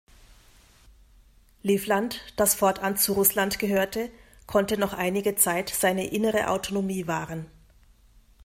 Livland, 1.61 2.21
das 2.35 2.55
fortan 2.55 2.97
zu 2.97 3.13
Russland 3.13 3.59
gehörte, 3.59 4.09
konnte 4.47 4.79
noch 4.79 4.93
einige 4.93 5.35
Zeit 5.35 5.69
seine 5.69 6.07
innere 6.07 6.49
Autonomie 6.49 7.05
wahren. 7.05 7.45